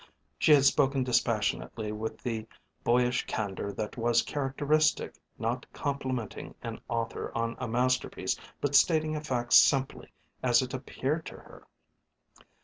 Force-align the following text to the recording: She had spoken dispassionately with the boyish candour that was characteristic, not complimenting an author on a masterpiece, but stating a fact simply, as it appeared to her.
She 0.39 0.51
had 0.51 0.65
spoken 0.65 1.03
dispassionately 1.03 1.91
with 1.91 2.17
the 2.23 2.47
boyish 2.83 3.27
candour 3.27 3.71
that 3.73 3.97
was 3.97 4.23
characteristic, 4.23 5.13
not 5.37 5.71
complimenting 5.73 6.55
an 6.63 6.81
author 6.89 7.31
on 7.37 7.55
a 7.59 7.67
masterpiece, 7.67 8.35
but 8.59 8.73
stating 8.73 9.15
a 9.15 9.21
fact 9.21 9.53
simply, 9.53 10.11
as 10.41 10.63
it 10.63 10.73
appeared 10.73 11.27
to 11.27 11.35
her. 11.35 11.67